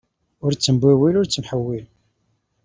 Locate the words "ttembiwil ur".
0.53-1.27